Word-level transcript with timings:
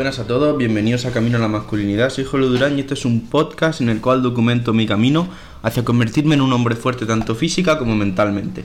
Buenas 0.00 0.18
a 0.18 0.26
todos, 0.26 0.56
bienvenidos 0.56 1.04
a 1.04 1.12
Camino 1.12 1.36
a 1.36 1.40
la 1.40 1.48
Masculinidad. 1.48 2.08
Soy 2.08 2.24
Jolo 2.24 2.48
Durán 2.48 2.78
y 2.78 2.80
este 2.80 2.94
es 2.94 3.04
un 3.04 3.28
podcast 3.28 3.82
en 3.82 3.90
el 3.90 4.00
cual 4.00 4.22
documento 4.22 4.72
mi 4.72 4.86
camino 4.86 5.28
hacia 5.60 5.84
convertirme 5.84 6.36
en 6.36 6.40
un 6.40 6.54
hombre 6.54 6.74
fuerte 6.74 7.04
tanto 7.04 7.34
física 7.34 7.78
como 7.78 7.94
mentalmente. 7.94 8.64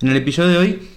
En 0.00 0.08
el 0.08 0.16
episodio 0.16 0.50
de 0.50 0.58
hoy 0.58 0.88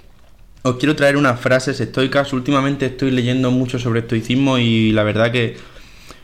os 0.62 0.76
quiero 0.76 0.96
traer 0.96 1.18
unas 1.18 1.40
frases 1.40 1.82
estoicas. 1.82 2.32
Últimamente 2.32 2.86
estoy 2.86 3.10
leyendo 3.10 3.50
mucho 3.50 3.80
sobre 3.80 4.02
estoicismo 4.02 4.60
y 4.60 4.92
la 4.92 5.02
verdad 5.02 5.32
que 5.32 5.58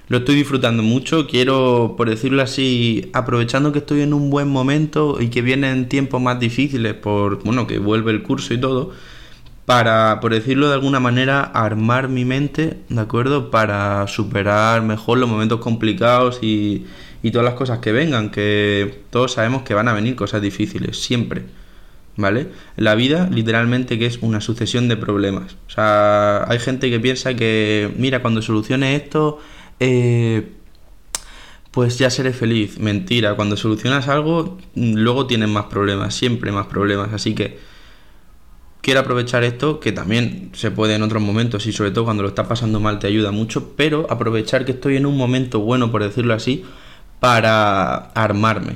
lo 0.07 0.19
estoy 0.19 0.35
disfrutando 0.35 0.83
mucho. 0.83 1.25
Quiero, 1.25 1.95
por 1.97 2.11
decirlo 2.11 2.43
así, 2.43 3.09
aprovechando 3.13 3.71
que 3.71 3.79
estoy 3.79 4.01
en 4.01 4.13
un 4.13 4.29
buen 4.29 4.49
momento 4.49 5.19
y 5.19 5.29
que 5.29 5.41
vienen 5.41 5.89
tiempos 5.89 6.21
más 6.21 6.39
difíciles 6.39 6.93
por, 6.93 7.43
bueno, 7.43 7.65
que 7.65 7.79
vuelve 7.79 8.11
el 8.11 8.21
curso 8.21 8.53
y 8.53 8.61
todo 8.61 8.91
para, 9.69 10.19
por 10.19 10.33
decirlo 10.33 10.67
de 10.67 10.73
alguna 10.73 10.99
manera, 10.99 11.43
armar 11.43 12.09
mi 12.09 12.25
mente, 12.25 12.79
¿de 12.89 13.01
acuerdo? 13.01 13.51
Para 13.51 14.07
superar 14.07 14.81
mejor 14.81 15.19
los 15.19 15.29
momentos 15.29 15.59
complicados 15.59 16.39
y, 16.41 16.87
y 17.21 17.29
todas 17.29 17.45
las 17.45 17.53
cosas 17.53 17.77
que 17.77 17.91
vengan, 17.91 18.31
que 18.31 19.03
todos 19.11 19.33
sabemos 19.33 19.61
que 19.61 19.75
van 19.75 19.87
a 19.87 19.93
venir 19.93 20.15
cosas 20.15 20.41
difíciles, 20.41 20.99
siempre, 20.99 21.43
¿vale? 22.15 22.47
La 22.77 22.95
vida 22.95 23.29
literalmente 23.31 23.99
que 23.99 24.07
es 24.07 24.17
una 24.23 24.41
sucesión 24.41 24.87
de 24.87 24.97
problemas. 24.97 25.55
O 25.67 25.69
sea, 25.69 26.49
hay 26.49 26.57
gente 26.57 26.89
que 26.89 26.99
piensa 26.99 27.35
que, 27.35 27.93
mira, 27.95 28.23
cuando 28.23 28.41
solucione 28.41 28.95
esto, 28.95 29.37
eh, 29.79 30.47
pues 31.69 31.99
ya 31.99 32.09
seré 32.09 32.33
feliz. 32.33 32.79
Mentira, 32.79 33.35
cuando 33.35 33.55
solucionas 33.55 34.07
algo, 34.07 34.57
luego 34.73 35.27
tienes 35.27 35.49
más 35.49 35.65
problemas, 35.65 36.15
siempre 36.15 36.51
más 36.51 36.65
problemas. 36.65 37.13
Así 37.13 37.35
que 37.35 37.68
quiero 38.81 39.01
aprovechar 39.01 39.43
esto, 39.43 39.79
que 39.79 39.91
también 39.91 40.49
se 40.53 40.71
puede 40.71 40.95
en 40.95 41.03
otros 41.03 41.21
momentos 41.21 41.65
y 41.67 41.73
sobre 41.73 41.91
todo 41.91 42.05
cuando 42.05 42.23
lo 42.23 42.29
estás 42.29 42.47
pasando 42.47 42.79
mal 42.79 42.99
te 42.99 43.07
ayuda 43.07 43.31
mucho, 43.31 43.73
pero 43.75 44.07
aprovechar 44.09 44.65
que 44.65 44.71
estoy 44.73 44.97
en 44.97 45.05
un 45.05 45.17
momento 45.17 45.59
bueno, 45.59 45.91
por 45.91 46.03
decirlo 46.03 46.33
así, 46.33 46.63
para 47.19 47.95
armarme 47.95 48.73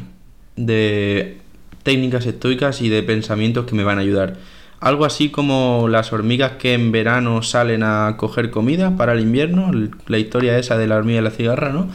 de 0.55 1.37
técnicas 1.83 2.25
estoicas 2.25 2.81
y 2.81 2.89
de 2.89 3.03
pensamientos 3.03 3.65
que 3.65 3.75
me 3.75 3.83
van 3.83 3.97
a 3.97 4.01
ayudar. 4.01 4.37
Algo 4.79 5.05
así 5.05 5.29
como 5.29 5.87
las 5.89 6.11
hormigas 6.11 6.53
que 6.53 6.73
en 6.73 6.91
verano 6.91 7.41
salen 7.41 7.83
a 7.83 8.15
coger 8.17 8.51
comida 8.51 8.97
para 8.97 9.13
el 9.13 9.21
invierno, 9.21 9.71
la 10.07 10.17
historia 10.17 10.57
esa 10.57 10.77
de 10.77 10.87
la 10.87 10.97
hormiga 10.97 11.19
y 11.19 11.23
la 11.23 11.31
cigarra, 11.31 11.71
¿no? 11.71 11.87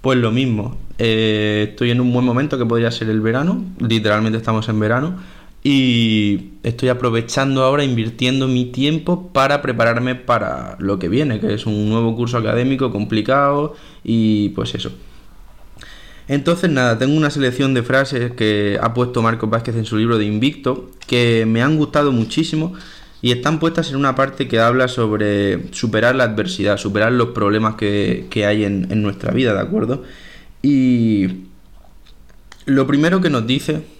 Pues 0.00 0.18
lo 0.18 0.32
mismo, 0.32 0.76
eh, 0.98 1.68
estoy 1.70 1.90
en 1.90 2.00
un 2.00 2.12
buen 2.12 2.24
momento 2.24 2.58
que 2.58 2.66
podría 2.66 2.90
ser 2.90 3.10
el 3.10 3.20
verano, 3.20 3.64
literalmente 3.78 4.38
estamos 4.38 4.68
en 4.68 4.80
verano, 4.80 5.16
y 5.68 6.52
estoy 6.62 6.90
aprovechando 6.90 7.64
ahora, 7.64 7.82
invirtiendo 7.82 8.46
mi 8.46 8.66
tiempo 8.66 9.32
para 9.32 9.62
prepararme 9.62 10.14
para 10.14 10.76
lo 10.78 11.00
que 11.00 11.08
viene, 11.08 11.40
que 11.40 11.54
es 11.54 11.66
un 11.66 11.90
nuevo 11.90 12.14
curso 12.14 12.38
académico 12.38 12.92
complicado 12.92 13.74
y 14.04 14.50
pues 14.50 14.76
eso. 14.76 14.92
Entonces 16.28 16.70
nada, 16.70 16.98
tengo 17.00 17.16
una 17.16 17.30
selección 17.30 17.74
de 17.74 17.82
frases 17.82 18.30
que 18.30 18.78
ha 18.80 18.94
puesto 18.94 19.22
Marcos 19.22 19.50
Vázquez 19.50 19.74
en 19.74 19.84
su 19.84 19.96
libro 19.96 20.18
de 20.18 20.26
Invicto 20.26 20.92
que 21.08 21.46
me 21.48 21.62
han 21.62 21.76
gustado 21.76 22.12
muchísimo 22.12 22.74
y 23.20 23.32
están 23.32 23.58
puestas 23.58 23.90
en 23.90 23.96
una 23.96 24.14
parte 24.14 24.46
que 24.46 24.60
habla 24.60 24.86
sobre 24.86 25.72
superar 25.72 26.14
la 26.14 26.22
adversidad, 26.22 26.76
superar 26.76 27.10
los 27.10 27.30
problemas 27.30 27.74
que, 27.74 28.28
hay 28.46 28.62
en, 28.62 28.86
en 28.92 29.02
nuestra 29.02 29.32
vida, 29.32 29.52
¿de 29.52 29.62
acuerdo? 29.62 30.04
Y 30.62 31.26
lo 32.66 32.86
primero 32.86 33.20
que 33.20 33.30
nos 33.30 33.48
dice 33.48 33.95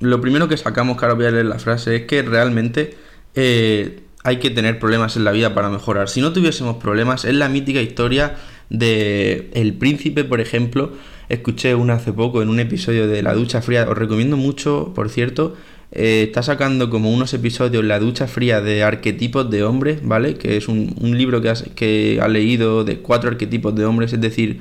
lo 0.00 0.20
primero 0.20 0.48
que 0.48 0.56
sacamos, 0.56 0.96
que 0.96 1.04
ahora 1.04 1.14
voy 1.14 1.26
a 1.26 1.30
leer 1.30 1.46
la 1.46 1.58
frase, 1.58 1.96
es 1.96 2.02
que 2.02 2.22
realmente 2.22 2.96
eh, 3.34 4.00
hay 4.22 4.38
que 4.38 4.50
tener 4.50 4.78
problemas 4.78 5.16
en 5.16 5.24
la 5.24 5.32
vida 5.32 5.54
para 5.54 5.68
mejorar. 5.68 6.08
Si 6.08 6.20
no 6.20 6.32
tuviésemos 6.32 6.76
problemas, 6.76 7.24
es 7.24 7.34
la 7.34 7.48
mítica 7.48 7.80
historia 7.80 8.36
de 8.70 9.50
El 9.54 9.74
Príncipe, 9.74 10.24
por 10.24 10.40
ejemplo. 10.40 10.92
Escuché 11.28 11.74
una 11.74 11.94
hace 11.94 12.12
poco 12.12 12.42
en 12.42 12.48
un 12.48 12.60
episodio 12.60 13.06
de 13.06 13.22
La 13.22 13.34
Ducha 13.34 13.62
Fría. 13.62 13.86
Os 13.88 13.96
recomiendo 13.96 14.36
mucho, 14.36 14.92
por 14.94 15.10
cierto. 15.10 15.54
Eh, 15.92 16.24
está 16.26 16.42
sacando 16.42 16.90
como 16.90 17.12
unos 17.12 17.32
episodios 17.34 17.84
La 17.84 18.00
Ducha 18.00 18.26
Fría 18.26 18.60
de 18.60 18.82
arquetipos 18.82 19.48
de 19.50 19.62
hombres, 19.62 20.00
¿vale? 20.02 20.34
Que 20.34 20.56
es 20.56 20.68
un, 20.68 20.94
libro 21.00 21.40
que, 21.40 21.52
que 21.76 22.18
ha 22.20 22.28
leído 22.28 22.82
de 22.82 22.98
cuatro 22.98 23.30
arquetipos 23.30 23.74
de 23.74 23.84
hombres, 23.84 24.12
es 24.12 24.20
decir, 24.20 24.60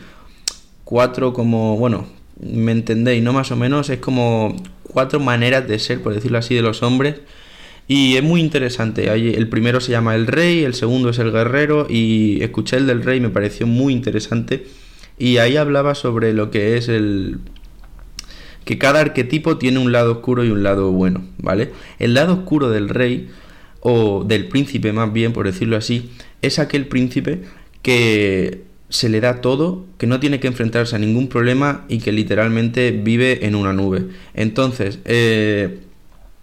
cuatro 0.84 1.34
como, 1.34 1.78
bueno, 1.78 2.06
me 2.40 2.72
entendéis, 2.72 3.24
¿no? 3.24 3.34
Más 3.34 3.52
o 3.52 3.56
menos 3.56 3.90
es 3.90 4.00
como 4.00 4.56
cuatro 4.94 5.20
maneras 5.20 5.68
de 5.68 5.80
ser, 5.80 6.02
por 6.02 6.14
decirlo 6.14 6.38
así, 6.38 6.56
de 6.56 6.62
los 6.62 6.84
hombres. 6.84 7.16
Y 7.88 8.16
es 8.16 8.24
muy 8.24 8.40
interesante. 8.40 9.12
El 9.12 9.50
primero 9.50 9.82
se 9.82 9.92
llama 9.92 10.16
el 10.16 10.28
rey, 10.28 10.64
el 10.64 10.74
segundo 10.74 11.10
es 11.10 11.20
el 11.20 11.32
guerrero 11.32 11.88
y 11.90 12.42
escuché 12.42 12.78
el 12.78 12.88
del 12.88 13.04
rey, 13.04 13.20
me 13.20 13.30
pareció 13.30 13.68
muy 13.68 13.92
interesante. 13.92 14.66
Y 15.18 15.38
ahí 15.38 15.58
hablaba 15.58 15.94
sobre 15.94 16.34
lo 16.34 16.50
que 16.50 16.78
es 16.78 16.88
el... 16.88 17.40
que 18.64 18.78
cada 18.78 19.02
arquetipo 19.02 19.58
tiene 19.58 19.80
un 19.80 19.92
lado 19.92 20.14
oscuro 20.14 20.46
y 20.46 20.50
un 20.50 20.64
lado 20.64 20.92
bueno, 20.92 21.26
¿vale? 21.40 21.72
El 22.00 22.14
lado 22.14 22.34
oscuro 22.34 22.70
del 22.70 22.88
rey, 22.88 23.30
o 23.82 24.24
del 24.24 24.48
príncipe 24.48 24.94
más 24.94 25.12
bien, 25.12 25.34
por 25.34 25.46
decirlo 25.46 25.76
así, 25.76 26.10
es 26.42 26.58
aquel 26.58 26.88
príncipe 26.88 27.42
que 27.82 28.64
se 28.94 29.10
le 29.10 29.22
da 29.22 29.42
todo, 29.42 29.88
que 29.98 30.06
no 30.06 30.20
tiene 30.20 30.40
que 30.40 30.46
enfrentarse 30.46 30.96
a 30.96 31.00
ningún 31.00 31.28
problema 31.28 31.84
y 31.90 31.98
que 31.98 32.12
literalmente 32.12 32.92
vive 32.92 33.48
en 33.48 33.56
una 33.56 33.74
nube. 33.74 34.06
Entonces, 34.36 35.00
eh, 35.06 35.80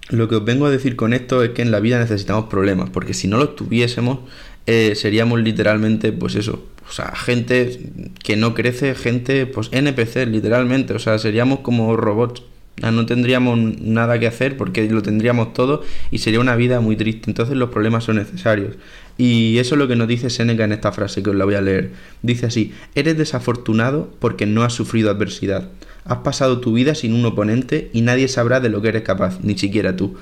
lo 0.08 0.28
que 0.28 0.34
os 0.34 0.44
vengo 0.44 0.66
a 0.66 0.70
decir 0.70 0.96
con 0.96 1.12
esto 1.12 1.44
es 1.44 1.50
que 1.50 1.62
en 1.62 1.70
la 1.70 1.78
vida 1.78 2.00
necesitamos 2.00 2.46
problemas, 2.46 2.90
porque 2.90 3.14
si 3.14 3.28
no 3.28 3.36
los 3.38 3.54
tuviésemos, 3.54 4.18
eh, 4.66 4.96
seríamos 4.96 5.38
literalmente, 5.38 6.10
pues 6.10 6.34
eso, 6.34 6.64
o 6.88 6.92
sea, 6.92 7.14
gente 7.14 7.78
que 8.20 8.34
no 8.36 8.52
crece, 8.52 8.96
gente, 8.96 9.46
pues 9.46 9.68
NPC, 9.70 10.26
literalmente, 10.26 10.92
o 10.92 10.98
sea, 10.98 11.20
seríamos 11.20 11.60
como 11.60 11.96
robots. 11.96 12.42
No 12.82 13.04
tendríamos 13.04 13.58
nada 13.80 14.18
que 14.18 14.26
hacer 14.26 14.56
porque 14.56 14.88
lo 14.88 15.02
tendríamos 15.02 15.52
todo 15.52 15.82
y 16.10 16.18
sería 16.18 16.40
una 16.40 16.56
vida 16.56 16.80
muy 16.80 16.96
triste. 16.96 17.30
Entonces 17.30 17.54
los 17.56 17.68
problemas 17.68 18.04
son 18.04 18.16
necesarios. 18.16 18.76
Y 19.20 19.58
eso 19.58 19.74
es 19.74 19.78
lo 19.78 19.86
que 19.86 19.96
nos 19.96 20.08
dice 20.08 20.30
Seneca 20.30 20.64
en 20.64 20.72
esta 20.72 20.92
frase 20.92 21.22
que 21.22 21.28
os 21.28 21.36
la 21.36 21.44
voy 21.44 21.54
a 21.54 21.60
leer. 21.60 21.92
Dice 22.22 22.46
así, 22.46 22.72
eres 22.94 23.18
desafortunado 23.18 24.10
porque 24.18 24.46
no 24.46 24.62
has 24.62 24.72
sufrido 24.72 25.10
adversidad. 25.10 25.68
Has 26.06 26.20
pasado 26.20 26.60
tu 26.60 26.72
vida 26.72 26.94
sin 26.94 27.12
un 27.12 27.26
oponente 27.26 27.90
y 27.92 28.00
nadie 28.00 28.28
sabrá 28.28 28.60
de 28.60 28.70
lo 28.70 28.80
que 28.80 28.88
eres 28.88 29.02
capaz, 29.02 29.38
ni 29.42 29.58
siquiera 29.58 29.94
tú. 29.94 30.16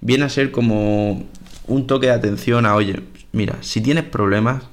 Viene 0.00 0.24
a 0.24 0.30
ser 0.30 0.52
como 0.52 1.28
un 1.66 1.86
toque 1.86 2.06
de 2.06 2.14
atención 2.14 2.64
a, 2.64 2.76
oye, 2.76 3.02
mira, 3.32 3.56
si 3.60 3.82
tienes 3.82 4.04
problemas, 4.04 4.64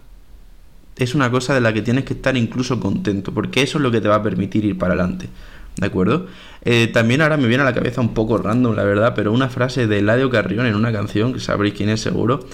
es 0.95 1.13
una 1.13 1.29
cosa 1.29 1.53
de 1.53 1.59
la 1.59 1.73
que 1.73 1.81
tienes 1.81 2.05
que 2.05 2.13
estar 2.13 2.37
incluso 2.37 2.79
contento, 2.79 3.33
porque 3.33 3.63
eso 3.63 3.79
es 3.79 3.81
lo 3.81 3.91
que 3.91 3.99
te 3.99 4.07
va 4.07 4.15
a 4.15 4.23
permitir 4.23 4.63
ir 4.63 4.77
para 4.77 4.93
adelante. 4.93 5.27
¿De 5.75 5.87
acuerdo? 5.87 6.27
Eh, 6.63 6.87
también 6.87 7.19
ahora 7.19 7.35
me 7.35 7.49
viene 7.49 7.63
a 7.63 7.65
la 7.65 7.73
cabeza 7.73 7.99
un 7.99 8.13
poco 8.13 8.37
random, 8.37 8.77
la 8.77 8.85
verdad, 8.85 9.11
pero 9.13 9.33
una 9.33 9.49
frase 9.49 9.87
de 9.87 9.99
Eladio 9.99 10.29
Carrión 10.29 10.65
en 10.67 10.75
una 10.75 10.93
canción, 10.93 11.33
que 11.33 11.41
sabréis 11.41 11.73
quién 11.73 11.89
es 11.89 11.99
seguro, 11.99 12.47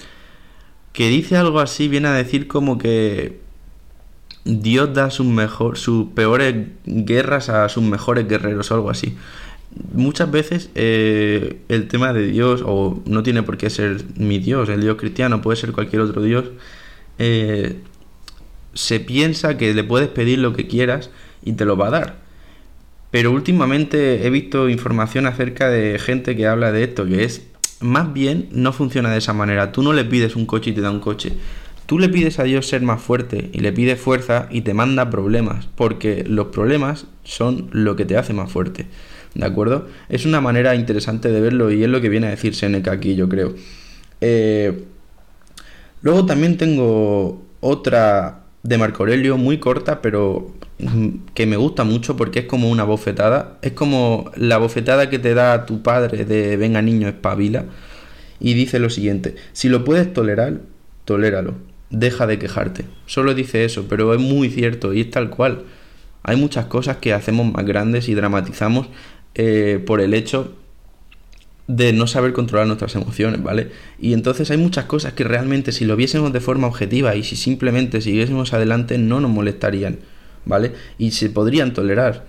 que 0.92 1.08
dice 1.08 1.36
algo 1.36 1.60
así, 1.60 1.88
viene 1.88 2.08
a 2.08 2.12
decir 2.12 2.48
como 2.48 2.78
que 2.78 3.40
Dios 4.44 4.92
da 4.92 5.10
sus, 5.10 5.26
mejor, 5.26 5.78
sus 5.78 6.08
peores 6.08 6.54
guerras 6.84 7.48
a 7.48 7.68
sus 7.68 7.82
mejores 7.82 8.28
guerreros 8.28 8.70
o 8.70 8.74
algo 8.74 8.90
así. 8.90 9.16
Muchas 9.94 10.30
veces 10.30 10.70
eh, 10.74 11.60
el 11.68 11.88
tema 11.88 12.12
de 12.12 12.26
Dios, 12.26 12.62
o 12.64 13.02
no 13.06 13.22
tiene 13.22 13.42
por 13.42 13.56
qué 13.56 13.70
ser 13.70 14.04
mi 14.16 14.38
Dios, 14.38 14.68
el 14.68 14.82
Dios 14.82 14.96
cristiano, 14.96 15.40
puede 15.40 15.56
ser 15.56 15.72
cualquier 15.72 16.02
otro 16.02 16.22
Dios, 16.22 16.44
eh, 17.18 17.80
se 18.74 19.00
piensa 19.00 19.56
que 19.56 19.72
le 19.74 19.84
puedes 19.84 20.08
pedir 20.08 20.38
lo 20.38 20.52
que 20.52 20.66
quieras 20.66 21.10
y 21.42 21.52
te 21.52 21.64
lo 21.64 21.76
va 21.76 21.88
a 21.88 21.90
dar. 21.90 22.16
Pero 23.10 23.30
últimamente 23.30 24.26
he 24.26 24.30
visto 24.30 24.68
información 24.68 25.26
acerca 25.26 25.68
de 25.68 25.98
gente 25.98 26.36
que 26.36 26.46
habla 26.46 26.72
de 26.72 26.84
esto, 26.84 27.06
que 27.06 27.24
es 27.24 27.46
más 27.82 28.12
bien 28.12 28.48
no 28.52 28.72
funciona 28.72 29.10
de 29.10 29.18
esa 29.18 29.32
manera. 29.32 29.72
Tú 29.72 29.82
no 29.82 29.92
le 29.92 30.04
pides 30.04 30.36
un 30.36 30.46
coche 30.46 30.70
y 30.70 30.72
te 30.72 30.80
da 30.80 30.90
un 30.90 31.00
coche. 31.00 31.32
Tú 31.86 31.98
le 31.98 32.08
pides 32.08 32.38
a 32.38 32.44
Dios 32.44 32.68
ser 32.68 32.82
más 32.82 33.02
fuerte 33.02 33.50
y 33.52 33.58
le 33.60 33.72
pides 33.72 34.00
fuerza 34.00 34.48
y 34.50 34.62
te 34.62 34.72
manda 34.72 35.10
problemas, 35.10 35.68
porque 35.74 36.24
los 36.26 36.46
problemas 36.46 37.06
son 37.24 37.68
lo 37.72 37.96
que 37.96 38.04
te 38.04 38.16
hace 38.16 38.32
más 38.32 38.50
fuerte. 38.50 38.86
¿De 39.34 39.44
acuerdo? 39.44 39.88
Es 40.08 40.24
una 40.24 40.40
manera 40.40 40.74
interesante 40.74 41.30
de 41.30 41.40
verlo 41.40 41.70
y 41.70 41.82
es 41.82 41.88
lo 41.88 42.00
que 42.00 42.08
viene 42.08 42.28
a 42.28 42.30
decir 42.30 42.54
Seneca 42.54 42.92
aquí, 42.92 43.14
yo 43.14 43.28
creo. 43.28 43.54
Eh, 44.20 44.84
luego 46.02 46.24
también 46.24 46.56
tengo 46.56 47.42
otra 47.60 48.42
de 48.62 48.78
Marco 48.78 49.02
Aurelio 49.02 49.36
muy 49.36 49.58
corta, 49.58 50.00
pero 50.00 50.52
que 51.34 51.46
me 51.46 51.56
gusta 51.56 51.84
mucho 51.84 52.16
porque 52.16 52.40
es 52.40 52.44
como 52.46 52.70
una 52.70 52.84
bofetada. 52.84 53.58
Es 53.62 53.72
como 53.72 54.30
la 54.36 54.58
bofetada 54.58 55.10
que 55.10 55.18
te 55.18 55.34
da 55.34 55.66
tu 55.66 55.82
padre 55.82 56.24
de 56.24 56.56
venga 56.56 56.82
niño, 56.82 57.08
espabila. 57.08 57.66
Y 58.40 58.54
dice 58.54 58.78
lo 58.78 58.90
siguiente, 58.90 59.36
si 59.52 59.68
lo 59.68 59.84
puedes 59.84 60.12
tolerar, 60.12 60.60
toléralo. 61.04 61.54
Deja 61.90 62.26
de 62.26 62.38
quejarte. 62.38 62.84
Solo 63.06 63.34
dice 63.34 63.64
eso, 63.64 63.86
pero 63.88 64.14
es 64.14 64.20
muy 64.20 64.50
cierto 64.50 64.92
y 64.94 65.02
es 65.02 65.10
tal 65.10 65.30
cual. 65.30 65.64
Hay 66.22 66.36
muchas 66.36 66.66
cosas 66.66 66.96
que 66.98 67.12
hacemos 67.12 67.52
más 67.52 67.64
grandes 67.66 68.08
y 68.08 68.14
dramatizamos 68.14 68.88
eh, 69.34 69.82
por 69.84 70.00
el 70.00 70.14
hecho 70.14 70.56
de 71.66 71.92
no 71.92 72.06
saber 72.06 72.32
controlar 72.32 72.66
nuestras 72.66 72.94
emociones, 72.96 73.42
¿vale? 73.42 73.70
Y 73.98 74.12
entonces 74.12 74.50
hay 74.50 74.56
muchas 74.56 74.84
cosas 74.86 75.12
que 75.12 75.24
realmente 75.24 75.72
si 75.72 75.84
lo 75.84 75.96
viésemos 75.96 76.32
de 76.32 76.40
forma 76.40 76.66
objetiva 76.66 77.14
y 77.14 77.22
si 77.22 77.36
simplemente 77.36 78.00
siguiésemos 78.00 78.52
adelante 78.52 78.98
no 78.98 79.20
nos 79.20 79.30
molestarían, 79.30 79.98
¿vale? 80.44 80.72
Y 80.98 81.12
se 81.12 81.30
podrían 81.30 81.72
tolerar. 81.72 82.26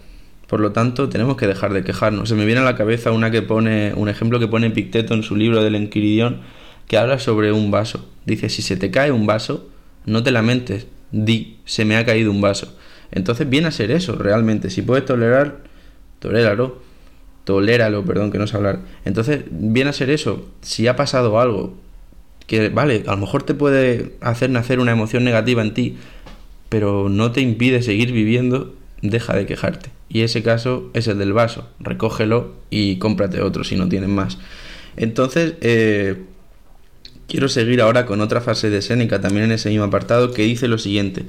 Por 0.48 0.60
lo 0.60 0.72
tanto, 0.72 1.10
tenemos 1.10 1.38
que 1.38 1.48
dejar 1.48 1.74
de 1.74 1.84
quejarnos. 1.84 2.30
Se 2.30 2.36
me 2.36 2.46
viene 2.46 2.62
a 2.62 2.64
la 2.64 2.76
cabeza 2.76 3.12
una 3.12 3.32
que 3.32 3.42
pone, 3.42 3.94
un 3.96 4.10
ejemplo 4.10 4.40
que 4.40 4.48
pone 4.48 4.70
Picteto 4.70 5.14
en 5.14 5.24
su 5.24 5.36
libro 5.36 5.64
del 5.64 5.76
Enquiridión, 5.76 6.42
que 6.88 6.98
habla 6.98 7.20
sobre 7.20 7.52
un 7.52 7.72
vaso. 7.72 8.08
Dice, 8.26 8.50
si 8.50 8.62
se 8.62 8.78
te 8.78 8.92
cae 8.92 9.12
un 9.12 9.26
vaso, 9.26 9.70
no 10.06 10.22
te 10.22 10.32
lamentes, 10.32 10.88
di, 11.12 11.58
se 11.66 11.86
me 11.86 11.98
ha 11.98 12.06
caído 12.06 12.30
un 12.30 12.42
vaso. 12.42 12.78
Entonces 13.12 13.50
viene 13.50 13.68
a 13.68 13.72
ser 13.72 13.92
eso, 13.92 14.16
realmente. 14.16 14.70
Si 14.70 14.82
puedes 14.82 15.06
tolerar, 15.06 15.60
toléralo. 16.20 16.82
Toléralo, 17.44 18.06
perdón, 18.06 18.32
que 18.32 18.38
no 18.38 18.48
sé 18.48 18.56
hablar. 18.56 18.80
Entonces 19.06 19.44
viene 19.50 19.90
a 19.90 19.94
ser 19.94 20.10
eso. 20.10 20.50
Si 20.62 20.88
ha 20.88 20.96
pasado 20.96 21.40
algo, 21.40 21.76
que 22.48 22.70
vale, 22.70 23.04
a 23.08 23.12
lo 23.12 23.18
mejor 23.18 23.44
te 23.44 23.54
puede 23.54 24.16
hacer 24.22 24.50
nacer 24.50 24.80
una 24.80 24.92
emoción 24.92 25.24
negativa 25.24 25.62
en 25.62 25.74
ti, 25.74 25.98
pero 26.74 27.08
no 27.08 27.32
te 27.32 27.40
impide 27.40 27.84
seguir 27.84 28.12
viviendo, 28.12 28.74
deja 29.04 29.36
de 29.36 29.46
quejarte. 29.46 29.92
Y 30.10 30.22
ese 30.22 30.42
caso 30.42 30.90
es 30.96 31.08
el 31.08 31.20
del 31.20 31.32
vaso. 31.32 31.70
Recógelo 31.80 32.56
y 32.72 32.96
cómprate 32.98 33.44
otro 33.44 33.64
si 33.64 33.76
no 33.76 33.88
tienes 33.88 34.10
más. 34.10 34.40
Entonces, 34.98 35.54
eh, 35.62 36.24
quiero 37.28 37.48
seguir 37.48 37.80
ahora 37.80 38.08
con 38.08 38.22
otra 38.22 38.42
frase 38.42 38.72
de 38.72 38.82
Séneca, 38.82 39.22
también 39.22 39.46
en 39.46 39.52
ese 39.52 39.70
mismo 39.70 39.84
apartado, 39.84 40.34
que 40.34 40.42
dice 40.42 40.68
lo 40.68 40.80
siguiente. 40.80 41.26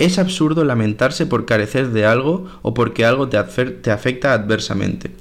Es 0.00 0.18
absurdo 0.18 0.64
lamentarse 0.64 1.26
por 1.26 1.46
carecer 1.46 1.90
de 1.90 2.04
algo 2.04 2.50
o 2.62 2.74
porque 2.74 3.04
algo 3.04 3.28
te, 3.28 3.36
afecta 3.36 4.32
adversamente. 4.32 5.12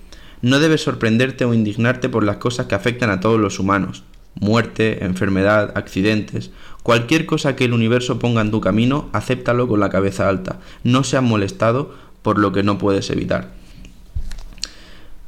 No 0.41 0.59
debes 0.59 0.81
sorprenderte 0.81 1.45
o 1.45 1.53
indignarte 1.53 2.09
por 2.09 2.23
las 2.23 2.37
cosas 2.37 2.65
que 2.65 2.73
afectan 2.73 3.11
a 3.11 3.19
todos 3.19 3.39
los 3.39 3.59
humanos. 3.59 4.05
Muerte, 4.39 5.03
enfermedad, 5.03 5.73
accidentes, 5.75 6.51
cualquier 6.83 7.25
cosa 7.25 7.55
que 7.55 7.65
el 7.65 7.73
universo 7.73 8.19
ponga 8.19 8.41
en 8.41 8.51
tu 8.51 8.61
camino, 8.61 9.09
acéptalo 9.13 9.67
con 9.67 9.79
la 9.79 9.89
cabeza 9.89 10.29
alta. 10.29 10.59
No 10.83 11.03
seas 11.03 11.23
molestado 11.23 11.93
por 12.21 12.39
lo 12.39 12.51
que 12.51 12.63
no 12.63 12.77
puedes 12.77 13.09
evitar. 13.09 13.51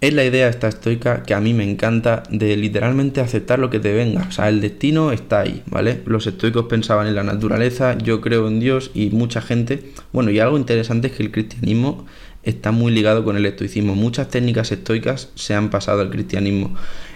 Es 0.04 0.14
la 0.14 0.26
idea 0.26 0.50
esta 0.50 0.68
estoica 0.68 1.24
que 1.24 1.34
a 1.34 1.40
mí 1.40 1.54
me 1.54 1.64
encanta 1.64 2.24
de 2.30 2.58
literalmente 2.58 3.22
aceptar 3.22 3.60
lo 3.60 3.70
que 3.70 3.80
te 3.80 3.94
venga. 3.94 4.26
O 4.28 4.32
sea, 4.34 4.50
el 4.50 4.60
destino 4.60 5.14
está 5.14 5.40
ahí, 5.40 5.64
¿vale? 5.66 6.02
Los 6.06 6.28
estoicos 6.28 6.66
pensaban 6.66 7.08
en 7.08 7.16
la 7.16 7.24
naturaleza, 7.24 7.98
yo 7.98 8.20
creo 8.20 8.50
en 8.50 8.60
Dios 8.60 8.92
y 8.94 9.12
mucha 9.12 9.42
gente... 9.42 9.94
Bueno, 10.12 10.30
y 10.30 10.40
algo 10.40 10.58
interesante 10.58 11.08
es 11.08 11.14
que 11.14 11.24
el 11.24 11.32
cristianismo 11.32 12.06
está 12.44 12.72
muy 12.74 12.92
ligado 12.92 13.24
con 13.24 13.38
el 13.38 13.46
estoicismo. 13.46 13.96
Muchas 13.96 14.28
técnicas 14.28 14.74
estoicas 14.74 15.30
se 15.36 15.56
han 15.56 15.70
pasado 15.70 16.02
al 16.02 16.10
cristianismo. 16.10 16.76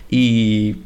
Y 0.10 0.78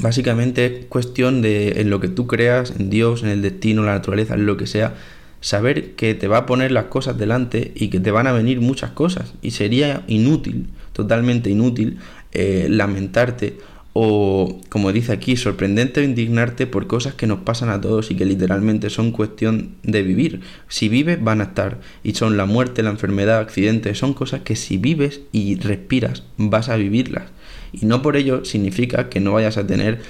básicamente 0.00 0.66
es 0.66 0.84
cuestión 0.86 1.42
de 1.42 1.80
en 1.80 1.90
lo 1.90 2.00
que 2.00 2.08
tú 2.08 2.26
creas, 2.26 2.72
en 2.78 2.90
Dios, 2.90 3.22
en 3.22 3.28
el 3.28 3.42
destino, 3.42 3.82
la 3.82 3.94
naturaleza, 3.94 4.34
en 4.34 4.46
lo 4.46 4.56
que 4.56 4.66
sea, 4.66 4.94
saber 5.40 5.92
que 5.92 6.14
te 6.14 6.28
va 6.28 6.38
a 6.38 6.46
poner 6.46 6.72
las 6.72 6.86
cosas 6.86 7.18
delante 7.18 7.72
y 7.74 7.88
que 7.88 8.00
te 8.00 8.10
van 8.10 8.26
a 8.26 8.32
venir 8.32 8.60
muchas 8.60 8.90
cosas. 8.90 9.34
Y 9.42 9.50
sería 9.52 10.02
inútil 10.06 10.68
totalmente 10.94 11.50
inútil 11.50 11.98
eh, 12.32 12.68
lamentarte 12.70 13.58
o, 13.92 14.60
como 14.70 14.90
dice 14.90 15.12
aquí, 15.12 15.36
sorprendente 15.36 16.00
o 16.00 16.02
indignarte 16.02 16.66
por 16.66 16.88
cosas 16.88 17.14
que 17.14 17.28
nos 17.28 17.40
pasan 17.40 17.68
a 17.68 17.80
todos 17.80 18.10
y 18.10 18.16
que 18.16 18.24
literalmente 18.24 18.90
son 18.90 19.12
cuestión 19.12 19.76
de 19.82 20.02
vivir. 20.02 20.40
Si 20.68 20.88
vives 20.88 21.22
van 21.22 21.40
a 21.40 21.44
estar 21.44 21.78
y 22.02 22.14
son 22.14 22.36
la 22.36 22.46
muerte, 22.46 22.82
la 22.82 22.90
enfermedad, 22.90 23.38
accidentes, 23.38 23.98
son 23.98 24.14
cosas 24.14 24.40
que 24.40 24.56
si 24.56 24.78
vives 24.78 25.20
y 25.30 25.56
respiras 25.56 26.24
vas 26.38 26.70
a 26.70 26.76
vivirlas. 26.76 27.33
Y 27.80 27.86
no 27.86 28.02
por 28.02 28.16
ello 28.16 28.44
significa 28.44 29.08
que 29.08 29.20
no 29.20 29.32
vayas 29.32 29.56
a 29.56 29.66
tener 29.66 30.00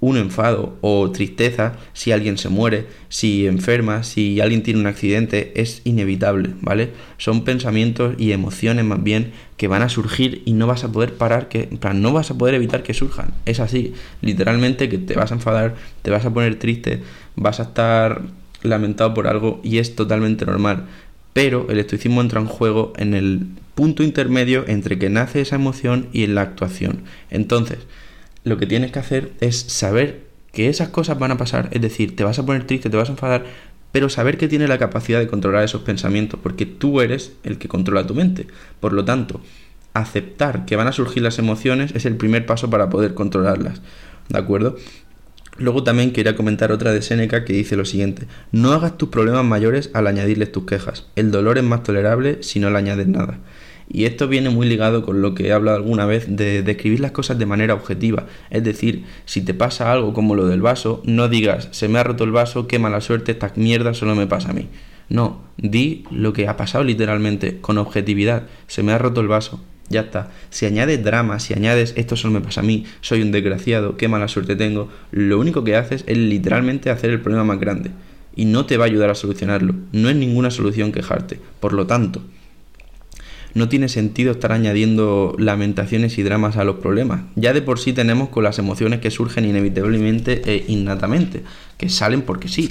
un 0.00 0.16
enfado 0.16 0.78
o 0.80 1.10
tristeza 1.10 1.74
si 1.92 2.10
alguien 2.10 2.38
se 2.38 2.48
muere, 2.48 2.86
si 3.10 3.46
enferma, 3.46 4.02
si 4.02 4.40
alguien 4.40 4.62
tiene 4.62 4.80
un 4.80 4.86
accidente, 4.86 5.52
es 5.60 5.82
inevitable, 5.84 6.50
¿vale? 6.62 6.92
Son 7.18 7.44
pensamientos 7.44 8.14
y 8.18 8.32
emociones 8.32 8.84
más 8.84 9.02
bien 9.02 9.32
que 9.58 9.68
van 9.68 9.82
a 9.82 9.90
surgir 9.90 10.42
y 10.46 10.54
no 10.54 10.66
vas 10.66 10.84
a 10.84 10.92
poder 10.92 11.14
parar 11.14 11.48
que, 11.48 11.68
en 11.70 11.76
plan, 11.76 12.00
no 12.00 12.12
vas 12.12 12.30
a 12.30 12.38
poder 12.38 12.54
evitar 12.54 12.82
que 12.82 12.94
surjan. 12.94 13.34
Es 13.44 13.60
así, 13.60 13.92
literalmente 14.22 14.88
que 14.88 14.98
te 14.98 15.14
vas 15.14 15.32
a 15.32 15.34
enfadar, 15.34 15.76
te 16.02 16.10
vas 16.10 16.24
a 16.24 16.32
poner 16.32 16.58
triste, 16.58 17.02
vas 17.36 17.60
a 17.60 17.64
estar 17.64 18.22
lamentado 18.62 19.12
por 19.12 19.26
algo 19.26 19.60
y 19.62 19.78
es 19.78 19.94
totalmente 19.96 20.46
normal. 20.46 20.86
Pero 21.34 21.66
el 21.70 21.78
estoicismo 21.78 22.22
entra 22.22 22.40
en 22.40 22.46
juego 22.46 22.92
en 22.96 23.14
el 23.14 23.46
punto 23.80 24.02
intermedio 24.02 24.64
entre 24.66 24.98
que 24.98 25.08
nace 25.08 25.40
esa 25.40 25.56
emoción 25.56 26.08
y 26.12 26.26
la 26.26 26.42
actuación. 26.42 27.04
Entonces, 27.30 27.78
lo 28.44 28.58
que 28.58 28.66
tienes 28.66 28.92
que 28.92 28.98
hacer 28.98 29.32
es 29.40 29.56
saber 29.56 30.26
que 30.52 30.68
esas 30.68 30.90
cosas 30.90 31.18
van 31.18 31.30
a 31.30 31.38
pasar, 31.38 31.70
es 31.72 31.80
decir, 31.80 32.14
te 32.14 32.22
vas 32.22 32.38
a 32.38 32.44
poner 32.44 32.66
triste, 32.66 32.90
te 32.90 32.98
vas 32.98 33.08
a 33.08 33.12
enfadar, 33.12 33.46
pero 33.90 34.10
saber 34.10 34.36
que 34.36 34.48
tienes 34.48 34.68
la 34.68 34.76
capacidad 34.76 35.18
de 35.18 35.28
controlar 35.28 35.64
esos 35.64 35.80
pensamientos, 35.80 36.38
porque 36.42 36.66
tú 36.66 37.00
eres 37.00 37.32
el 37.42 37.56
que 37.56 37.68
controla 37.68 38.06
tu 38.06 38.14
mente. 38.14 38.48
Por 38.80 38.92
lo 38.92 39.06
tanto, 39.06 39.40
aceptar 39.94 40.66
que 40.66 40.76
van 40.76 40.86
a 40.86 40.92
surgir 40.92 41.22
las 41.22 41.38
emociones 41.38 41.94
es 41.94 42.04
el 42.04 42.18
primer 42.18 42.44
paso 42.44 42.68
para 42.68 42.90
poder 42.90 43.14
controlarlas. 43.14 43.80
¿De 44.28 44.38
acuerdo? 44.38 44.76
Luego 45.56 45.84
también 45.84 46.12
quería 46.12 46.36
comentar 46.36 46.70
otra 46.70 46.92
de 46.92 47.00
Seneca 47.00 47.46
que 47.46 47.54
dice 47.54 47.76
lo 47.76 47.86
siguiente, 47.86 48.26
no 48.52 48.72
hagas 48.72 48.98
tus 48.98 49.08
problemas 49.08 49.46
mayores 49.46 49.88
al 49.94 50.06
añadirles 50.06 50.52
tus 50.52 50.66
quejas, 50.66 51.06
el 51.16 51.30
dolor 51.30 51.56
es 51.56 51.64
más 51.64 51.82
tolerable 51.82 52.42
si 52.42 52.60
no 52.60 52.68
le 52.68 52.76
añades 52.76 53.06
nada. 53.06 53.38
Y 53.92 54.04
esto 54.04 54.28
viene 54.28 54.50
muy 54.50 54.68
ligado 54.68 55.04
con 55.04 55.20
lo 55.20 55.34
que 55.34 55.48
he 55.48 55.52
hablado 55.52 55.76
alguna 55.76 56.06
vez 56.06 56.26
de 56.28 56.62
describir 56.62 57.00
las 57.00 57.10
cosas 57.10 57.40
de 57.40 57.46
manera 57.46 57.74
objetiva. 57.74 58.26
Es 58.48 58.62
decir, 58.62 59.04
si 59.24 59.42
te 59.42 59.52
pasa 59.52 59.92
algo 59.92 60.12
como 60.12 60.36
lo 60.36 60.46
del 60.46 60.62
vaso, 60.62 61.02
no 61.04 61.28
digas, 61.28 61.68
se 61.72 61.88
me 61.88 61.98
ha 61.98 62.04
roto 62.04 62.22
el 62.22 62.30
vaso, 62.30 62.68
qué 62.68 62.78
mala 62.78 63.00
suerte, 63.00 63.32
esta 63.32 63.52
mierda 63.56 63.92
solo 63.92 64.14
me 64.14 64.28
pasa 64.28 64.50
a 64.50 64.52
mí. 64.52 64.68
No, 65.08 65.42
di 65.56 66.04
lo 66.12 66.32
que 66.32 66.46
ha 66.46 66.56
pasado 66.56 66.84
literalmente, 66.84 67.58
con 67.60 67.78
objetividad. 67.78 68.44
Se 68.68 68.84
me 68.84 68.92
ha 68.92 68.98
roto 68.98 69.20
el 69.20 69.26
vaso, 69.26 69.60
ya 69.88 70.02
está. 70.02 70.30
Si 70.50 70.66
añades 70.66 71.02
drama, 71.02 71.40
si 71.40 71.52
añades 71.54 71.92
esto 71.96 72.14
solo 72.14 72.34
me 72.34 72.40
pasa 72.40 72.60
a 72.60 72.64
mí, 72.64 72.84
soy 73.00 73.22
un 73.22 73.32
desgraciado, 73.32 73.96
qué 73.96 74.06
mala 74.06 74.28
suerte 74.28 74.54
tengo, 74.54 74.88
lo 75.10 75.40
único 75.40 75.64
que 75.64 75.74
haces 75.74 76.04
es 76.06 76.16
literalmente 76.16 76.90
hacer 76.90 77.10
el 77.10 77.20
problema 77.20 77.42
más 77.42 77.58
grande. 77.58 77.90
Y 78.36 78.44
no 78.44 78.66
te 78.66 78.76
va 78.76 78.84
a 78.84 78.86
ayudar 78.86 79.10
a 79.10 79.16
solucionarlo. 79.16 79.74
No 79.90 80.08
es 80.08 80.14
ninguna 80.14 80.52
solución 80.52 80.92
quejarte. 80.92 81.40
Por 81.58 81.72
lo 81.72 81.88
tanto, 81.88 82.22
no 83.54 83.68
tiene 83.68 83.88
sentido 83.88 84.32
estar 84.32 84.52
añadiendo 84.52 85.34
lamentaciones 85.38 86.18
y 86.18 86.22
dramas 86.22 86.56
a 86.56 86.64
los 86.64 86.76
problemas. 86.76 87.22
Ya 87.36 87.52
de 87.52 87.62
por 87.62 87.78
sí 87.78 87.92
tenemos 87.92 88.28
con 88.28 88.44
las 88.44 88.58
emociones 88.58 89.00
que 89.00 89.10
surgen 89.10 89.44
inevitablemente 89.44 90.42
e 90.44 90.64
innatamente, 90.68 91.42
que 91.76 91.88
salen 91.88 92.22
porque 92.22 92.48
sí. 92.48 92.68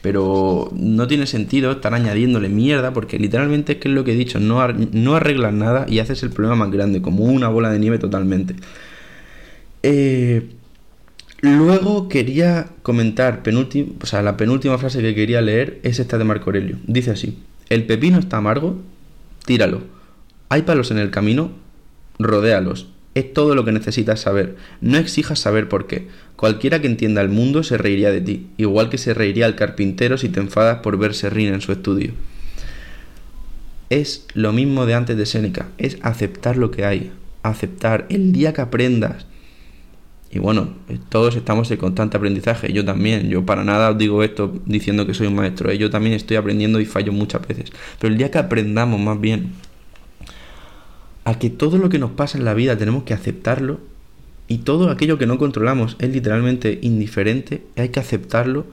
Pero 0.00 0.70
no 0.74 1.06
tiene 1.06 1.26
sentido 1.26 1.70
estar 1.70 1.94
añadiéndole 1.94 2.48
mierda 2.48 2.92
porque 2.92 3.18
literalmente 3.18 3.74
es 3.74 3.78
que 3.78 3.88
es 3.88 3.94
lo 3.94 4.02
que 4.02 4.12
he 4.12 4.16
dicho, 4.16 4.40
no, 4.40 4.66
no 4.68 5.14
arreglas 5.14 5.52
nada 5.52 5.86
y 5.88 6.00
haces 6.00 6.22
el 6.24 6.30
problema 6.30 6.56
más 6.56 6.72
grande, 6.72 7.00
como 7.00 7.24
una 7.24 7.48
bola 7.48 7.70
de 7.70 7.78
nieve 7.78 7.98
totalmente. 7.98 8.56
Eh, 9.84 10.48
luego 11.40 12.08
quería 12.08 12.66
comentar, 12.82 13.42
o 13.46 14.06
sea, 14.06 14.22
la 14.22 14.36
penúltima 14.36 14.76
frase 14.78 15.02
que 15.02 15.14
quería 15.14 15.40
leer 15.40 15.78
es 15.84 16.00
esta 16.00 16.18
de 16.18 16.24
Marco 16.24 16.46
Aurelio. 16.46 16.78
Dice 16.86 17.12
así, 17.12 17.38
el 17.68 17.84
pepino 17.84 18.18
está 18.18 18.38
amargo, 18.38 18.80
tíralo 19.44 20.01
¿Hay 20.52 20.60
palos 20.60 20.90
en 20.90 20.98
el 20.98 21.10
camino? 21.10 21.50
Rodéalos. 22.18 22.88
Es 23.14 23.32
todo 23.32 23.54
lo 23.54 23.64
que 23.64 23.72
necesitas 23.72 24.20
saber. 24.20 24.56
No 24.82 24.98
exijas 24.98 25.38
saber 25.38 25.66
por 25.66 25.86
qué. 25.86 26.08
Cualquiera 26.36 26.78
que 26.78 26.88
entienda 26.88 27.22
el 27.22 27.30
mundo 27.30 27.62
se 27.62 27.78
reiría 27.78 28.10
de 28.10 28.20
ti, 28.20 28.48
igual 28.58 28.90
que 28.90 28.98
se 28.98 29.14
reiría 29.14 29.46
el 29.46 29.54
carpintero 29.54 30.18
si 30.18 30.28
te 30.28 30.40
enfadas 30.40 30.80
por 30.80 30.98
verse 30.98 31.30
rir 31.30 31.54
en 31.54 31.62
su 31.62 31.72
estudio. 31.72 32.12
Es 33.88 34.26
lo 34.34 34.52
mismo 34.52 34.84
de 34.84 34.92
antes 34.92 35.16
de 35.16 35.24
Séneca, 35.24 35.68
es 35.78 35.96
aceptar 36.02 36.58
lo 36.58 36.70
que 36.70 36.84
hay, 36.84 37.12
aceptar 37.42 38.04
el 38.10 38.34
día 38.34 38.52
que 38.52 38.60
aprendas. 38.60 39.24
Y 40.30 40.38
bueno, 40.38 40.74
todos 41.08 41.34
estamos 41.34 41.70
en 41.70 41.78
constante 41.78 42.18
aprendizaje, 42.18 42.74
yo 42.74 42.84
también, 42.84 43.30
yo 43.30 43.46
para 43.46 43.64
nada 43.64 43.92
os 43.92 43.96
digo 43.96 44.22
esto 44.22 44.60
diciendo 44.66 45.06
que 45.06 45.14
soy 45.14 45.28
un 45.28 45.34
maestro, 45.36 45.70
¿eh? 45.70 45.78
yo 45.78 45.88
también 45.88 46.14
estoy 46.14 46.36
aprendiendo 46.36 46.78
y 46.78 46.84
fallo 46.84 47.10
muchas 47.10 47.40
veces, 47.48 47.72
pero 47.98 48.12
el 48.12 48.18
día 48.18 48.30
que 48.30 48.36
aprendamos 48.36 49.00
más 49.00 49.18
bien 49.18 49.52
a 51.24 51.38
que 51.38 51.50
todo 51.50 51.78
lo 51.78 51.88
que 51.88 51.98
nos 51.98 52.10
pasa 52.10 52.38
en 52.38 52.44
la 52.44 52.54
vida 52.54 52.76
tenemos 52.76 53.04
que 53.04 53.14
aceptarlo 53.14 53.80
y 54.48 54.58
todo 54.58 54.90
aquello 54.90 55.18
que 55.18 55.26
no 55.26 55.38
controlamos 55.38 55.96
es 55.98 56.10
literalmente 56.10 56.78
indiferente, 56.82 57.62
hay 57.76 57.90
que 57.90 58.00
aceptarlo, 58.00 58.66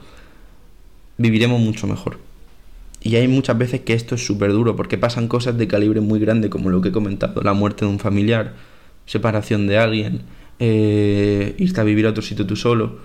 viviremos 1.16 1.60
mucho 1.60 1.86
mejor. 1.86 2.18
Y 3.02 3.16
hay 3.16 3.28
muchas 3.28 3.56
veces 3.56 3.80
que 3.80 3.94
esto 3.94 4.14
es 4.16 4.26
súper 4.26 4.52
duro 4.52 4.76
porque 4.76 4.98
pasan 4.98 5.26
cosas 5.26 5.56
de 5.56 5.66
calibre 5.66 6.00
muy 6.00 6.20
grande 6.20 6.50
como 6.50 6.70
lo 6.70 6.82
que 6.82 6.90
he 6.90 6.92
comentado, 6.92 7.40
la 7.40 7.54
muerte 7.54 7.84
de 7.84 7.90
un 7.90 7.98
familiar, 7.98 8.54
separación 9.06 9.66
de 9.66 9.78
alguien, 9.78 10.22
eh, 10.58 11.54
irte 11.58 11.80
a 11.80 11.84
vivir 11.84 12.06
a 12.06 12.10
otro 12.10 12.22
sitio 12.22 12.46
tú 12.46 12.56
solo. 12.56 12.98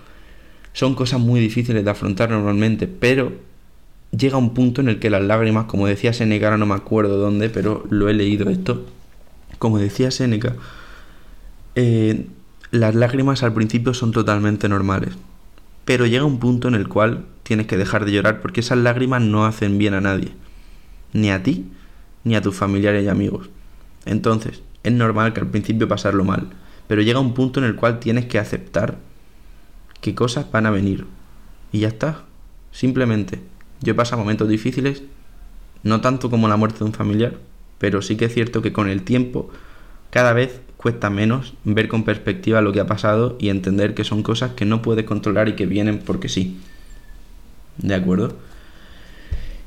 Son 0.74 0.96
cosas 0.96 1.22
muy 1.22 1.40
difíciles 1.40 1.86
de 1.86 1.90
afrontar 1.90 2.30
normalmente, 2.30 2.88
pero 2.88 3.32
llega 4.12 4.38
un 4.38 4.54
punto 4.54 4.82
en 4.82 4.90
el 4.90 5.00
que 5.00 5.10
las 5.10 5.24
lágrimas, 5.24 5.66
como 5.66 5.88
decía 5.88 6.12
Seneca, 6.12 6.58
no 6.58 6.66
me 6.66 6.76
acuerdo 6.76 7.18
dónde, 7.18 7.50
pero 7.50 7.86
lo 7.90 8.10
he 8.10 8.14
leído 8.14 8.50
esto, 8.50 8.86
como 9.58 9.78
decía 9.78 10.12
Séneca, 10.12 10.56
eh, 11.76 12.28
las 12.72 12.96
lágrimas 12.96 13.44
al 13.44 13.54
principio 13.54 13.94
son 13.94 14.12
totalmente 14.12 14.70
normales, 14.70 15.16
pero 15.86 16.06
llega 16.06 16.26
un 16.26 16.40
punto 16.40 16.68
en 16.68 16.76
el 16.76 16.88
cual 16.88 17.26
tienes 17.44 17.68
que 17.68 17.78
dejar 17.78 18.06
de 18.06 18.12
llorar 18.12 18.42
porque 18.42 18.62
esas 18.62 18.78
lágrimas 18.78 19.22
no 19.22 19.46
hacen 19.46 19.78
bien 19.78 19.94
a 19.94 20.02
nadie, 20.02 20.34
ni 21.14 21.32
a 21.32 21.44
ti, 21.44 21.72
ni 22.24 22.36
a 22.36 22.42
tus 22.42 22.56
familiares 22.56 23.06
y 23.06 23.08
amigos. 23.08 23.50
Entonces, 24.06 24.62
es 24.84 24.94
normal 24.94 25.34
que 25.34 25.42
al 25.42 25.48
principio 25.48 25.88
pasarlo 25.88 26.24
mal, 26.24 26.50
pero 26.88 27.02
llega 27.02 27.20
un 27.20 27.34
punto 27.34 27.60
en 27.60 27.66
el 27.66 27.76
cual 27.76 28.00
tienes 28.00 28.26
que 28.26 28.40
aceptar 28.40 28.98
que 30.02 30.16
cosas 30.16 30.52
van 30.52 30.66
a 30.66 30.72
venir. 30.72 31.06
Y 31.72 31.80
ya 31.80 31.88
está. 31.88 32.24
Simplemente, 32.72 33.42
yo 33.82 33.94
he 33.94 33.96
pasado 33.96 34.22
momentos 34.22 34.48
difíciles, 34.48 35.04
no 35.84 36.02
tanto 36.02 36.30
como 36.30 36.48
la 36.48 36.58
muerte 36.58 36.80
de 36.80 36.86
un 36.86 36.94
familiar, 36.94 37.38
pero 37.78 38.02
sí 38.02 38.16
que 38.16 38.26
es 38.26 38.34
cierto 38.34 38.62
que 38.62 38.74
con 38.74 38.90
el 38.90 39.04
tiempo 39.04 39.50
cada 40.10 40.34
vez 40.34 40.62
cuesta 40.78 41.10
menos 41.10 41.56
ver 41.64 41.88
con 41.88 42.04
perspectiva 42.04 42.62
lo 42.62 42.72
que 42.72 42.80
ha 42.80 42.86
pasado 42.86 43.38
y 43.40 43.50
entender 43.50 43.94
que 43.94 44.04
son 44.04 44.24
cosas 44.24 44.52
que 44.52 44.66
no 44.66 44.82
puedes 44.82 45.06
controlar 45.06 45.50
y 45.50 45.54
que 45.54 45.66
vienen 45.66 46.00
porque 46.00 46.30
sí. 46.30 46.58
¿De 47.78 47.96
acuerdo? 47.96 48.38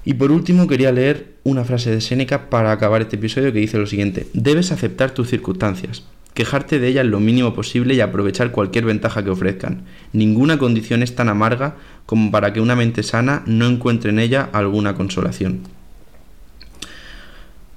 Y 0.04 0.14
por 0.14 0.30
último 0.30 0.66
quería 0.66 0.92
leer 0.92 1.34
una 1.44 1.64
frase 1.64 1.90
de 1.90 2.00
Séneca 2.00 2.48
para 2.48 2.72
acabar 2.72 3.02
este 3.02 3.16
episodio 3.16 3.52
que 3.52 3.58
dice 3.58 3.78
lo 3.78 3.86
siguiente. 3.86 4.26
Debes 4.32 4.72
aceptar 4.72 5.10
tus 5.10 5.28
circunstancias, 5.28 6.04
quejarte 6.34 6.78
de 6.78 6.88
ellas 6.88 7.04
lo 7.04 7.20
mínimo 7.20 7.52
posible 7.52 7.94
y 7.94 8.00
aprovechar 8.00 8.52
cualquier 8.52 8.84
ventaja 8.84 9.22
que 9.22 9.30
ofrezcan. 9.30 9.82
Ninguna 10.12 10.56
condición 10.56 11.02
es 11.02 11.14
tan 11.14 11.28
amarga 11.28 11.76
como 12.06 12.30
para 12.30 12.52
que 12.52 12.60
una 12.60 12.76
mente 12.76 13.02
sana 13.02 13.42
no 13.44 13.66
encuentre 13.66 14.10
en 14.10 14.18
ella 14.18 14.48
alguna 14.52 14.94
consolación. 14.94 15.62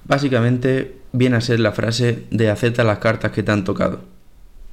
Básicamente 0.06 0.96
viene 1.14 1.38
a 1.38 1.42
ser 1.42 1.60
la 1.60 1.72
frase 1.72 2.24
de 2.32 2.50
acepta 2.50 2.84
las 2.84 3.00
cartas 3.00 3.32
que 3.32 3.44
te 3.44 3.52
han 3.52 3.64
tocado. 3.64 4.02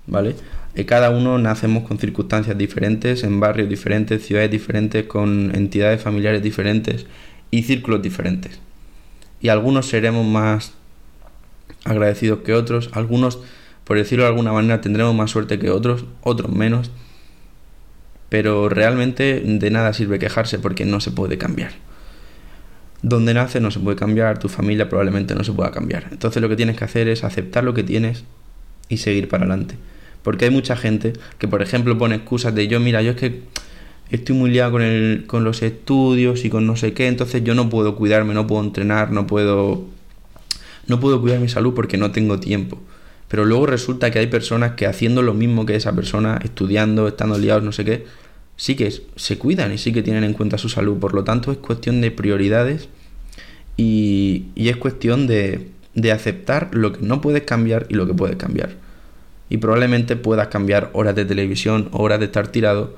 ¿Vale? 0.06 0.36
Eh, 0.74 0.86
cada 0.86 1.10
uno 1.10 1.38
nacemos 1.38 1.86
con 1.86 1.98
circunstancias 1.98 2.56
diferentes, 2.56 3.24
en 3.24 3.40
barrios 3.40 3.68
diferentes, 3.68 4.24
ciudades 4.24 4.50
diferentes, 4.50 5.04
con 5.04 5.54
entidades 5.54 6.00
familiares 6.00 6.42
diferentes 6.42 7.06
y 7.50 7.64
círculos 7.64 8.02
diferentes. 8.02 8.60
Y 9.40 9.48
algunos 9.48 9.86
seremos 9.86 10.26
más 10.26 10.72
agradecidos 11.84 12.40
que 12.40 12.54
otros, 12.54 12.90
algunos, 12.92 13.38
por 13.84 13.96
decirlo 13.96 14.24
de 14.24 14.30
alguna 14.30 14.52
manera, 14.52 14.80
tendremos 14.80 15.14
más 15.14 15.30
suerte 15.30 15.58
que 15.58 15.70
otros, 15.70 16.04
otros 16.22 16.52
menos. 16.52 16.90
Pero 18.28 18.68
realmente 18.68 19.42
de 19.44 19.70
nada 19.70 19.92
sirve 19.92 20.18
quejarse 20.18 20.58
porque 20.58 20.84
no 20.84 21.00
se 21.00 21.10
puede 21.10 21.38
cambiar. 21.38 21.72
Donde 23.02 23.32
nace 23.34 23.60
no 23.60 23.70
se 23.70 23.78
puede 23.78 23.96
cambiar, 23.96 24.38
tu 24.38 24.48
familia 24.48 24.88
probablemente 24.88 25.34
no 25.34 25.44
se 25.44 25.52
pueda 25.52 25.70
cambiar. 25.70 26.08
Entonces 26.10 26.42
lo 26.42 26.48
que 26.48 26.56
tienes 26.56 26.76
que 26.76 26.84
hacer 26.84 27.08
es 27.08 27.24
aceptar 27.24 27.64
lo 27.64 27.74
que 27.74 27.84
tienes 27.84 28.24
y 28.88 28.96
seguir 28.98 29.28
para 29.28 29.44
adelante. 29.44 29.76
Porque 30.22 30.46
hay 30.46 30.50
mucha 30.50 30.76
gente 30.76 31.12
que, 31.38 31.48
por 31.48 31.62
ejemplo, 31.62 31.96
pone 31.96 32.16
excusas 32.16 32.54
de 32.54 32.66
yo, 32.68 32.80
mira, 32.80 33.02
yo 33.02 33.12
es 33.12 33.16
que 33.16 33.42
estoy 34.10 34.34
muy 34.34 34.50
liado 34.50 34.72
con, 34.72 34.82
el, 34.82 35.24
con 35.26 35.44
los 35.44 35.62
estudios 35.62 36.44
y 36.44 36.50
con 36.50 36.66
no 36.66 36.76
sé 36.76 36.92
qué, 36.92 37.06
entonces 37.06 37.44
yo 37.44 37.54
no 37.54 37.68
puedo 37.68 37.96
cuidarme, 37.96 38.34
no 38.34 38.46
puedo 38.46 38.62
entrenar, 38.62 39.12
no 39.12 39.26
puedo, 39.26 39.84
no 40.86 41.00
puedo 41.00 41.20
cuidar 41.20 41.40
mi 41.40 41.48
salud 41.48 41.74
porque 41.74 41.96
no 41.96 42.10
tengo 42.10 42.40
tiempo. 42.40 42.80
Pero 43.28 43.44
luego 43.44 43.66
resulta 43.66 44.10
que 44.10 44.18
hay 44.18 44.26
personas 44.26 44.72
que 44.72 44.86
haciendo 44.86 45.22
lo 45.22 45.34
mismo 45.34 45.66
que 45.66 45.76
esa 45.76 45.94
persona, 45.94 46.40
estudiando, 46.42 47.08
estando 47.08 47.38
liados, 47.38 47.62
no 47.62 47.72
sé 47.72 47.84
qué, 47.84 48.06
sí 48.58 48.74
que 48.74 48.92
se 49.16 49.38
cuidan 49.38 49.72
y 49.72 49.78
sí 49.78 49.92
que 49.92 50.02
tienen 50.02 50.24
en 50.24 50.34
cuenta 50.34 50.58
su 50.58 50.68
salud. 50.68 50.98
Por 50.98 51.14
lo 51.14 51.24
tanto, 51.24 51.50
es 51.50 51.58
cuestión 51.58 52.02
de 52.02 52.10
prioridades 52.10 52.88
y, 53.78 54.46
es 54.56 54.76
cuestión 54.76 55.26
de, 55.26 55.68
de 55.94 56.12
aceptar 56.12 56.68
lo 56.72 56.92
que 56.92 57.00
no 57.00 57.22
puedes 57.22 57.44
cambiar 57.44 57.86
y 57.88 57.94
lo 57.94 58.06
que 58.06 58.12
puedes 58.12 58.36
cambiar. 58.36 58.70
Y 59.48 59.56
probablemente 59.58 60.16
puedas 60.16 60.48
cambiar 60.48 60.90
horas 60.92 61.14
de 61.14 61.24
televisión, 61.24 61.88
horas 61.92 62.18
de 62.18 62.26
estar 62.26 62.48
tirado 62.48 62.96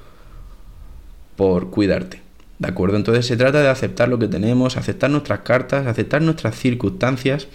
por 1.37 1.71
cuidarte. 1.71 2.23
¿De 2.59 2.69
acuerdo? 2.69 2.97
Entonces 2.97 3.27
se 3.27 3.37
trata 3.37 3.61
de 3.61 3.69
aceptar 3.69 4.09
lo 4.09 4.19
que 4.19 4.29
tenemos, 4.29 4.79
aceptar 4.79 5.11
nuestras 5.11 5.41
cartas, 5.41 5.87
aceptar 5.87 6.23
nuestras 6.23 6.57
circunstancias 6.57 7.49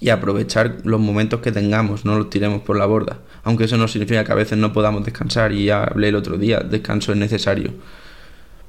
y 0.00 0.08
aprovechar 0.08 0.78
los 0.84 0.98
momentos 0.98 1.40
que 1.40 1.52
tengamos, 1.52 2.06
no 2.06 2.16
los 2.16 2.30
tiremos 2.30 2.62
por 2.62 2.78
la 2.78 2.86
borda. 2.86 3.18
Aunque 3.42 3.64
eso 3.64 3.76
no 3.76 3.86
significa 3.86 4.24
que 4.24 4.32
a 4.32 4.34
veces 4.34 4.56
no 4.56 4.72
podamos 4.72 5.04
descansar 5.04 5.52
y 5.52 5.66
ya 5.66 5.84
hablé 5.84 6.08
el 6.08 6.14
otro 6.14 6.38
día, 6.38 6.60
descanso 6.60 7.12
es 7.12 7.18
necesario. 7.18 7.72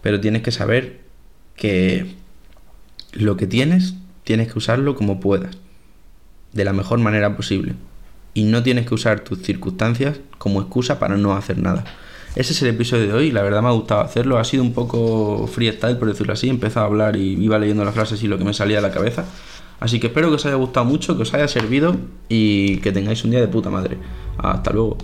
Pero 0.01 0.19
tienes 0.19 0.41
que 0.41 0.51
saber 0.51 0.99
que 1.55 2.15
lo 3.13 3.37
que 3.37 3.47
tienes, 3.47 3.95
tienes 4.25 4.51
que 4.51 4.57
usarlo 4.57 4.95
como 4.95 5.21
puedas, 5.21 5.57
de 6.51 6.65
la 6.65 6.73
mejor 6.73 6.99
manera 6.99 7.35
posible. 7.35 7.75
Y 8.33 8.43
no 8.43 8.61
tienes 8.61 8.85
que 8.85 8.93
usar 8.93 9.21
tus 9.21 9.41
circunstancias 9.41 10.19
como 10.37 10.61
excusa 10.61 10.99
para 10.99 11.15
no 11.15 11.33
hacer 11.33 11.57
nada. 11.57 11.85
Ese 12.35 12.53
es 12.53 12.61
el 12.61 12.69
episodio 12.69 13.07
de 13.07 13.13
hoy, 13.13 13.31
la 13.31 13.41
verdad 13.41 13.61
me 13.61 13.67
ha 13.67 13.71
gustado 13.71 14.01
hacerlo, 14.01 14.37
ha 14.37 14.45
sido 14.45 14.63
un 14.63 14.71
poco 14.73 15.47
freestyle 15.47 15.97
por 15.97 16.07
decirlo 16.07 16.31
así, 16.31 16.49
he 16.49 16.79
a 16.79 16.81
hablar 16.81 17.17
y 17.17 17.33
iba 17.43 17.59
leyendo 17.59 17.83
las 17.83 17.93
frases 17.93 18.23
y 18.23 18.27
lo 18.27 18.37
que 18.37 18.45
me 18.45 18.53
salía 18.53 18.77
de 18.77 18.81
la 18.81 18.91
cabeza. 18.91 19.25
Así 19.81 19.99
que 19.99 20.07
espero 20.07 20.29
que 20.29 20.35
os 20.35 20.45
haya 20.45 20.55
gustado 20.55 20.85
mucho, 20.85 21.17
que 21.17 21.23
os 21.23 21.33
haya 21.33 21.47
servido 21.47 21.95
y 22.29 22.77
que 22.77 22.91
tengáis 22.91 23.25
un 23.25 23.31
día 23.31 23.41
de 23.41 23.47
puta 23.47 23.71
madre. 23.71 23.97
Hasta 24.37 24.71
luego. 24.71 24.97